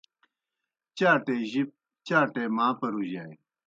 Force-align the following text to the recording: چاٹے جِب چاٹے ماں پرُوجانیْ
چاٹے 0.97 1.35
جِب 1.51 1.69
چاٹے 2.07 2.43
ماں 2.55 2.73
پرُوجانیْ 2.79 3.35